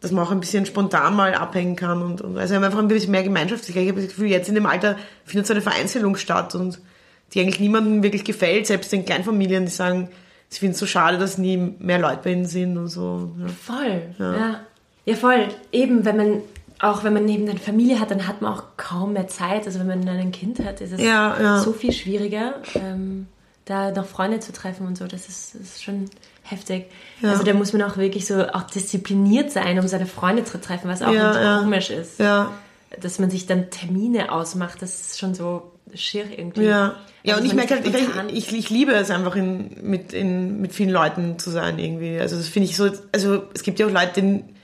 [0.00, 3.10] dass man auch ein bisschen spontan mal abhängen kann und, und also einfach ein bisschen
[3.10, 3.84] mehr Gemeinschaftlichkeit.
[3.84, 6.80] Ich habe das Gefühl, jetzt in dem Alter findet so eine Vereinzelung statt und
[7.32, 10.08] die eigentlich niemandem wirklich gefällt, selbst den Kleinfamilien, die sagen,
[10.48, 13.32] sie finden es so schade, dass nie mehr Leute bei ihnen sind und so.
[13.40, 13.46] Ja.
[13.48, 14.36] Voll, ja.
[14.36, 14.60] ja.
[15.06, 15.48] Ja, voll.
[15.72, 16.42] Eben, wenn man
[16.78, 19.66] auch wenn man neben eine Familie hat, dann hat man auch kaum mehr Zeit.
[19.66, 21.60] Also wenn man ein Kind hat, ist es ja, ja.
[21.60, 23.26] so viel schwieriger, ähm,
[23.64, 25.06] da noch Freunde zu treffen und so.
[25.06, 26.10] Das ist, das ist schon
[26.42, 26.86] heftig.
[27.20, 27.30] Ja.
[27.30, 30.88] Also da muss man auch wirklich so auch diszipliniert sein, um seine Freunde zu treffen,
[30.88, 32.20] was auch komisch ist.
[33.00, 36.64] Dass man sich dann Termine ausmacht, das ist schon so schier irgendwie.
[36.64, 40.12] Ja, ja also und ich merke halt, ich, ich, ich, liebe es einfach in, mit,
[40.12, 42.18] in, mit vielen Leuten zu sein irgendwie.
[42.18, 44.56] Also das finde ich so, also es gibt ja auch Leute, denen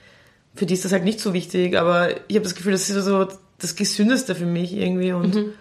[0.55, 3.05] für die ist das halt nicht so wichtig, aber ich habe das Gefühl, das ist
[3.05, 3.27] so
[3.59, 5.53] das Gesündeste für mich irgendwie und mhm.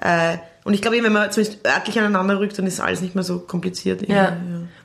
[0.00, 3.24] äh, und ich glaube, wenn man zumindest örtlich aneinander rückt, dann ist alles nicht mehr
[3.24, 4.08] so kompliziert.
[4.08, 4.16] Ja.
[4.16, 4.36] ja.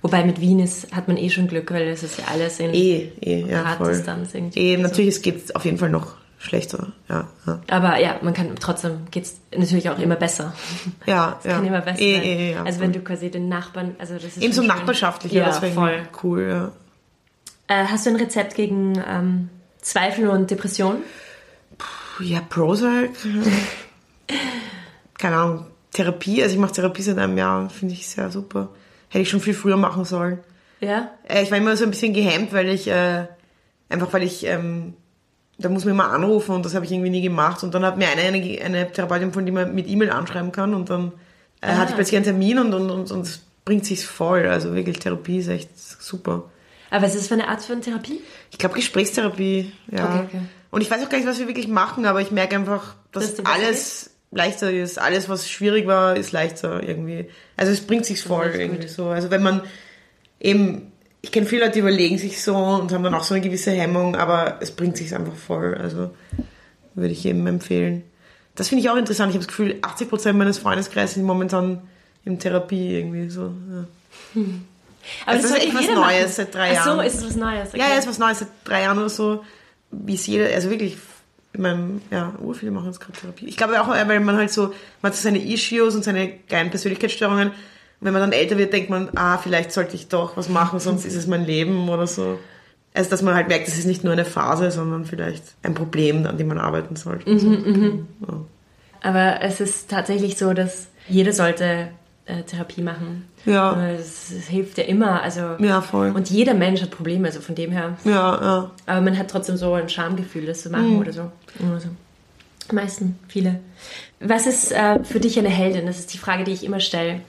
[0.01, 2.73] Wobei mit Wien ist, hat man eh schon Glück, weil das ist ja alles in
[2.73, 4.59] eh, eh, ja, irgendwie.
[4.59, 7.59] Eh, natürlich, es geht auf jeden Fall noch schlechter, ja, ja.
[7.69, 10.53] Aber ja, man kann trotzdem geht's natürlich auch immer besser.
[11.05, 11.55] Ja, es ja.
[11.55, 12.23] kann immer besser eh, sein.
[12.23, 15.45] Eh, ja, also wenn du quasi den Nachbarn, also das ist eben so nachbarschaftlicher, ja,
[15.45, 16.71] das wäre voll cool, ja.
[17.67, 19.49] Äh, hast du ein Rezept gegen ähm,
[19.81, 20.97] Zweifel und Depression?
[21.77, 23.11] Puh, ja, Prozac.
[25.17, 25.67] Keine Ahnung.
[25.91, 28.69] Therapie, also ich mache Therapie seit einem Jahr, finde ich sehr super.
[29.09, 30.39] Hätte ich schon viel früher machen sollen.
[30.79, 31.11] Ja?
[31.27, 33.25] Äh, ich war immer so ein bisschen gehemmt, weil ich, äh,
[33.89, 34.93] einfach weil ich, ähm,
[35.57, 37.63] da muss man immer anrufen und das habe ich irgendwie nie gemacht.
[37.63, 40.75] Und dann hat mir eine, eine, eine Therapeutin von die man mit E-Mail anschreiben kann
[40.75, 41.13] und dann
[41.61, 41.77] äh, ah.
[41.77, 44.45] hatte ich plötzlich einen Termin und, und, und, und es bringt sich voll.
[44.45, 46.43] Also wirklich, Therapie ist echt super.
[46.89, 48.21] Aber was ist das für eine Art von Therapie?
[48.51, 50.05] Ich glaube Gesprächstherapie, ja.
[50.05, 50.41] Okay, okay.
[50.71, 53.35] Und ich weiß auch gar nicht, was wir wirklich machen, aber ich merke einfach, dass
[53.35, 54.99] das alles leichter ist.
[54.99, 57.29] Alles, was schwierig war, ist leichter irgendwie.
[57.55, 58.89] Also es bringt sich voll irgendwie gut.
[58.89, 59.07] so.
[59.07, 59.61] Also wenn man
[60.39, 63.43] eben, ich kenne viele Leute, die überlegen sich so und haben dann auch so eine
[63.43, 65.75] gewisse Hemmung, aber es bringt sich einfach voll.
[65.75, 66.11] Also
[66.93, 68.03] würde ich jedem empfehlen.
[68.55, 69.29] Das finde ich auch interessant.
[69.29, 71.81] Ich habe das Gefühl, 80% meines Freundeskreises sind momentan
[72.25, 73.53] in Therapie irgendwie so.
[73.71, 73.87] Ja.
[74.33, 74.65] Hm.
[75.25, 76.31] Aber also das, ist echt was Neues machen.
[76.33, 76.89] seit drei Jahren.
[76.89, 77.69] Ach so, ist es was Neues?
[77.69, 77.79] Okay.
[77.79, 79.43] Ja, ja, ist was Neues seit drei Jahren oder so.
[79.91, 80.97] Wie es jeder, also wirklich,
[81.53, 83.47] ich meine, ja, ur viele machen jetzt gerade Therapie.
[83.47, 86.69] Ich glaube auch, weil man halt so, man hat so seine Issues und seine kleinen
[86.69, 87.51] Persönlichkeitsstörungen.
[87.99, 91.05] Wenn man dann älter wird, denkt man, ah, vielleicht sollte ich doch was machen, sonst
[91.05, 92.37] ist es mein Leben oder so.
[92.93, 96.25] Also, dass man halt merkt, es ist nicht nur eine Phase, sondern vielleicht ein Problem,
[96.25, 97.29] an dem man arbeiten sollte.
[97.29, 97.47] Mhm, so.
[97.47, 98.07] mhm.
[98.27, 98.45] Ja.
[99.01, 101.89] Aber es ist tatsächlich so, dass jeder sollte
[102.27, 103.27] äh, Therapie machen.
[103.45, 103.87] Ja.
[103.87, 105.21] Es, hilft ja immer.
[105.21, 106.11] Also, ja, voll.
[106.11, 107.97] Und jeder Mensch hat Probleme, also von dem her.
[108.03, 108.71] Ja, ja.
[108.85, 110.99] Aber man hat trotzdem so ein Schamgefühl, das zu machen mhm.
[110.99, 111.31] oder so.
[111.73, 111.89] Also,
[112.71, 113.59] meisten, viele.
[114.19, 115.85] Was ist äh, für dich eine Heldin?
[115.85, 117.21] Das ist die Frage, die ich immer stelle.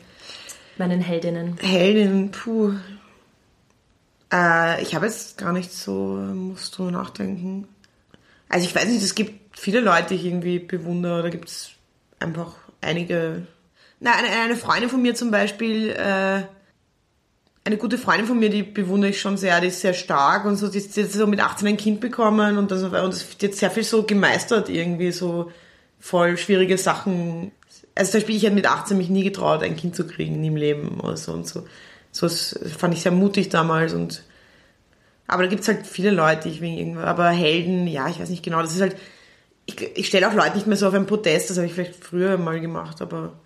[0.77, 1.57] Meinen Heldinnen.
[1.61, 2.73] Heldinnen, puh.
[4.33, 7.69] Äh, ich habe jetzt gar nicht so, musst du nachdenken.
[8.49, 11.23] Also ich weiß nicht, es gibt viele Leute, die ich irgendwie bewundere.
[11.23, 11.71] Da gibt es
[12.19, 13.47] einfach einige
[14.01, 16.43] na, eine, eine Freundin von mir zum Beispiel, äh,
[17.65, 20.57] eine gute Freundin von mir, die bewundere ich schon sehr, die ist sehr stark und
[20.57, 23.55] so, die ist jetzt so mit 18 ein Kind bekommen und das, und das wird
[23.55, 25.51] sehr viel so gemeistert irgendwie, so
[26.01, 27.53] voll schwierige Sachen.
[27.95, 30.47] Also zum Beispiel, ich hätte mit 18 mich nie getraut, ein Kind zu kriegen, nie
[30.47, 31.67] im Leben oder so und so.
[32.11, 34.23] So das fand ich sehr mutig damals und
[35.27, 38.43] aber da gibt's halt viele Leute, ich wegen irgendwo, aber Helden, ja, ich weiß nicht
[38.43, 38.97] genau, das ist halt,
[39.67, 42.03] ich, ich stelle auch Leute nicht mehr so auf ein Podest, das habe ich vielleicht
[42.03, 43.39] früher mal gemacht, aber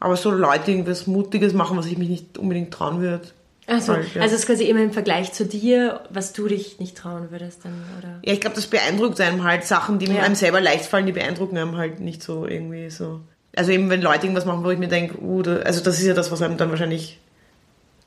[0.00, 3.28] aber so Leute irgendwas Mutiges machen, was ich mich nicht unbedingt trauen würde.
[3.66, 4.22] Also, halt, ja.
[4.22, 7.64] also es ist quasi immer im Vergleich zu dir, was du dich nicht trauen würdest
[7.64, 8.18] dann, oder?
[8.24, 9.64] Ja, ich glaube, das beeindruckt einem halt.
[9.64, 10.22] Sachen, die ja.
[10.22, 13.20] einem selber leicht fallen, die beeindrucken einem halt nicht so irgendwie so.
[13.54, 16.06] Also eben, wenn Leute irgendwas machen, wo ich mir denke, uh, da, also das ist
[16.06, 17.20] ja das, was einem dann wahrscheinlich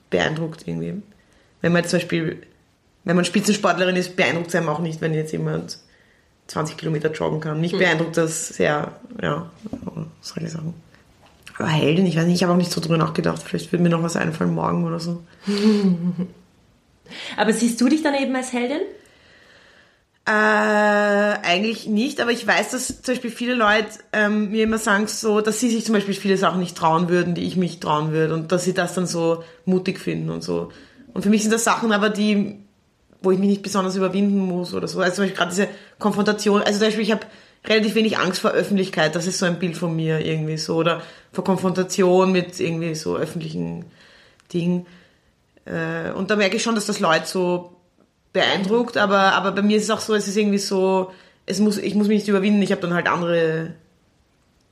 [0.10, 1.01] beeindruckt irgendwie.
[1.62, 2.41] Wenn man zum Beispiel,
[3.03, 5.77] wenn man Spitzensportlerin ist, beeindruckt es einem auch nicht, wenn jetzt jemand
[6.47, 7.62] 20 Kilometer joggen kann.
[7.62, 7.79] Mich hm.
[7.79, 10.73] beeindruckt das sehr, ja, was soll ich sagen.
[10.73, 10.73] Aber
[11.59, 13.41] Heldin, ich weiß nicht, ich habe auch nicht so drüber nachgedacht.
[13.43, 15.23] Vielleicht wird mir noch was einfallen morgen oder so.
[17.37, 18.81] Aber siehst du dich dann eben als Heldin?
[20.25, 25.07] Äh, eigentlich nicht, aber ich weiß, dass zum Beispiel viele Leute ähm, mir immer sagen,
[25.07, 28.13] so, dass sie sich zum Beispiel viele Sachen nicht trauen würden, die ich mich trauen
[28.13, 30.71] würde und dass sie das dann so mutig finden und so.
[31.13, 32.57] Und für mich sind das Sachen aber, die,
[33.21, 35.01] wo ich mich nicht besonders überwinden muss oder so.
[35.01, 35.67] Also zum Beispiel gerade diese
[35.99, 37.25] Konfrontation, also zum Beispiel ich habe
[37.65, 41.02] relativ wenig Angst vor Öffentlichkeit, das ist so ein Bild von mir irgendwie so, oder
[41.32, 43.86] vor Konfrontation mit irgendwie so öffentlichen
[44.52, 44.86] Dingen.
[45.65, 47.76] Äh, und da merke ich schon, dass das Leute so
[48.34, 51.12] beeindruckt, aber, aber bei mir ist es auch so, es ist irgendwie so,
[51.45, 53.73] es muss, ich muss mich nicht überwinden, ich habe dann halt andere,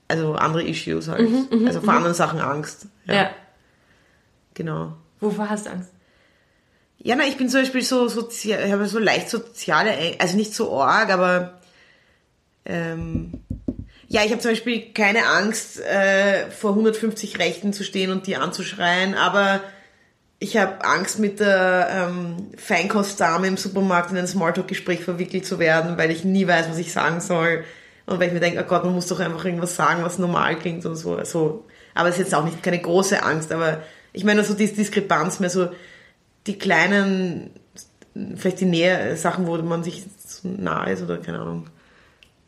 [0.08, 1.30] also andere Issues halt.
[1.30, 1.98] Mhm, mhm also vor mhm.
[1.98, 2.88] anderen Sachen Angst.
[3.06, 3.14] Ja.
[3.14, 3.30] ja.
[4.54, 4.94] Genau.
[5.20, 5.92] Wovor hast du Angst?
[6.98, 10.54] Ja, na, ich bin zum Beispiel so, so ich habe so leicht soziale, also nicht
[10.54, 11.61] so arg, aber
[12.66, 13.42] ähm,
[14.08, 18.36] ja, ich habe zum Beispiel keine Angst, äh, vor 150 Rechten zu stehen und die
[18.36, 19.62] anzuschreien, aber
[20.44, 26.00] ich habe Angst, mit der ähm, Feinkostdame im Supermarkt in ein Smalltalk-Gespräch verwickelt zu werden,
[26.00, 27.64] weil ich nie weiß, was ich sagen soll.
[28.08, 30.58] Und weil ich mir denke, oh Gott, man muss doch einfach irgendwas sagen, was normal
[30.58, 31.16] klingt und so.
[31.16, 34.74] Also, aber es ist jetzt auch nicht keine große Angst, aber ich meine so diese
[34.74, 35.70] Diskrepanz mehr so
[36.48, 37.52] die kleinen,
[38.36, 41.68] vielleicht die Nähe Sachen, wo man sich so nah ist oder keine Ahnung.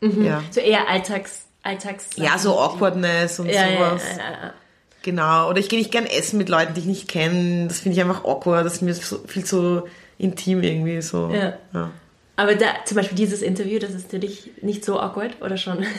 [0.00, 0.24] Mhm.
[0.24, 0.42] Ja.
[0.50, 2.10] So eher Alltags, Alltags.
[2.16, 4.02] Ja, so Awkwardness und ja, sowas.
[4.16, 4.54] Ja.
[5.02, 5.50] Genau.
[5.50, 7.68] Oder ich gehe nicht gern essen mit Leuten, die ich nicht kenne.
[7.68, 8.64] Das finde ich einfach awkward.
[8.64, 9.84] Das ist mir so, viel zu
[10.18, 11.30] intim irgendwie so.
[11.30, 11.54] Ja.
[11.72, 11.90] ja.
[12.36, 15.86] Aber da, zum Beispiel dieses Interview, das ist für dich nicht so awkward, oder schon?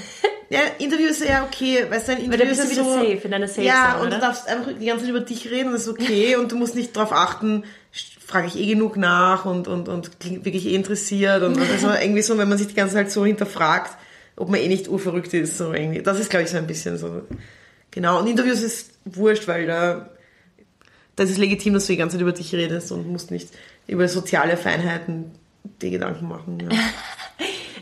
[0.48, 3.48] Ja, Interview ist ja okay, weißt du, ein Interview ist wieder so, safe, in deiner
[3.48, 5.88] Safe Ja, Zone, und du darfst einfach die ganze Zeit über dich reden, das ist
[5.88, 7.64] okay, und du musst nicht darauf achten,
[8.26, 12.22] frage ich eh genug nach und, und, und klingt wirklich eh interessiert und also irgendwie
[12.22, 13.98] so, wenn man sich die ganze Zeit so hinterfragt,
[14.36, 16.02] ob man eh nicht urverrückt ist, so irgendwie.
[16.02, 17.22] Das ist, glaube ich, so ein bisschen so.
[17.92, 20.10] Genau, und Interviews ist wurscht, weil da,
[21.16, 23.50] das ist legitim, dass du die ganze Zeit über dich redest und musst nicht
[23.88, 25.32] über soziale Feinheiten
[25.82, 26.58] die Gedanken machen.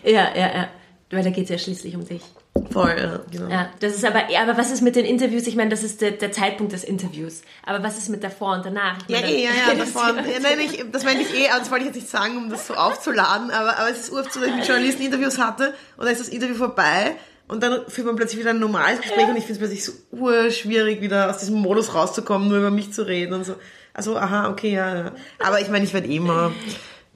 [0.04, 0.56] Ja, ja, ja.
[0.56, 0.70] ja.
[1.10, 2.22] Weil da geht es ja schließlich um dich.
[2.70, 3.50] Voll, ja, genau.
[3.50, 5.48] Ja, das ist aber, aber was ist mit den Interviews?
[5.48, 7.42] Ich meine, das ist der, der Zeitpunkt des Interviews.
[7.66, 8.98] Aber was ist mit davor und danach?
[9.08, 10.10] Ich meine, ja, ja, ja, davor.
[10.10, 12.68] ja, nein, ich, das meine ich eh, das wollte ich jetzt nicht sagen, um das
[12.68, 16.06] so aufzuladen, aber, aber es ist oft so, dass ich mit Journalisten Interviews hatte und
[16.06, 17.16] dann ist das Interview vorbei
[17.48, 19.92] und dann führt man plötzlich wieder ein normales Gespräch und ich finde es plötzlich so
[20.12, 23.56] urschwierig, wieder aus diesem Modus rauszukommen, nur über mich zu reden und so.
[23.94, 25.12] Also, aha, okay, ja, ja.
[25.40, 26.52] Aber ich meine, ich werde eh immer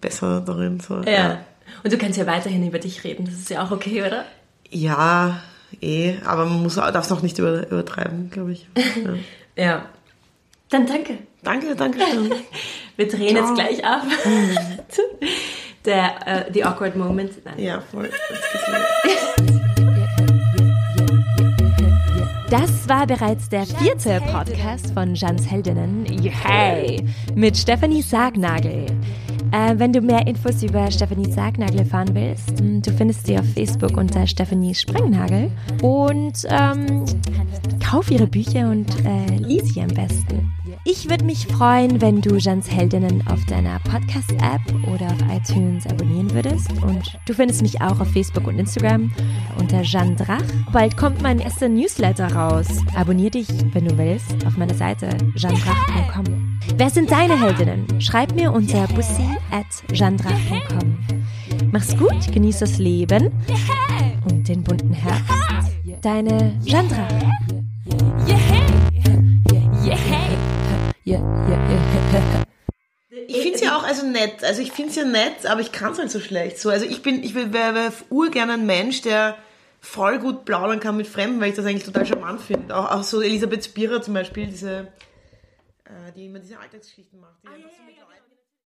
[0.02, 0.80] besser darin.
[0.80, 1.12] So, ja.
[1.12, 1.40] ja.
[1.84, 4.26] Und du kannst ja weiterhin über dich reden, das ist ja auch okay, oder?
[4.70, 5.42] Ja,
[5.82, 8.68] eh, aber man muss, darf es auch nicht über, übertreiben, glaube ich.
[8.76, 8.84] Ja.
[9.64, 9.86] ja.
[10.70, 11.20] Dann danke.
[11.44, 12.00] Danke, danke.
[12.98, 13.48] Wir drehen Ciao.
[13.48, 14.04] jetzt gleich ab.
[15.86, 17.46] Der, uh, The Awkward Moment.
[17.46, 17.60] Nein.
[17.60, 18.10] Ja, voll.
[22.50, 26.06] Das war bereits der vierte Podcast von Jans Heldinnen.
[26.44, 27.06] Hey!
[27.36, 28.88] Mit Stephanie Sargnagel.
[29.52, 33.46] Äh, wenn du mehr Infos über Stephanie Sargnagel erfahren willst, hm, du findest sie auf
[33.54, 37.06] Facebook unter Stephanie Sprengnagel und ähm,
[37.84, 40.52] kauf ihre Bücher und äh, lies sie am besten.
[40.90, 44.62] Ich würde mich freuen, wenn du Jans Heldinnen auf deiner Podcast-App
[44.94, 46.72] oder auf iTunes abonnieren würdest.
[46.82, 49.12] Und du findest mich auch auf Facebook und Instagram
[49.60, 50.44] unter Jeanne Drach.
[50.72, 52.68] Bald kommt mein erster Newsletter raus.
[52.96, 56.47] Abonnier dich, wenn du willst, auf meiner Seite jeandrach.com.
[56.80, 58.00] Wer sind deine Heldinnen?
[58.00, 61.00] Schreib mir unter bussi at jeandrach.com.
[61.72, 63.32] Mach's gut, genieß das Leben
[64.30, 65.74] und den bunten Herbst.
[66.04, 66.84] Deine yeah.
[73.28, 74.44] Ich finde es ja auch also nett.
[74.44, 76.60] Also ich finde es ja nett, aber ich kann es halt so schlecht.
[76.60, 79.36] So, also ich bin, ich wäre urgern ein Mensch, der
[79.82, 82.78] voll gut plaudern kann mit Fremden, weil ich das eigentlich total charmant finde.
[82.78, 84.90] Auch, auch so Elisabeth Spira zum Beispiel, diese,
[86.16, 87.42] die immer diese Alltagsgeschichten macht.
[87.44, 87.97] Die ah, ja, ja, ja,